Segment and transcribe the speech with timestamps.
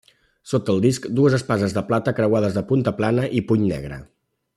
[0.51, 4.01] Sota el disc dues espases de plata creuades de punta plana i puny negre.